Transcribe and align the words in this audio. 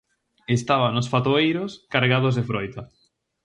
Estaban 0.57 0.97
os 1.01 1.09
fatoeiros 1.13 1.71
cargados 1.93 2.33
de 2.35 2.43
froita. 2.49 2.81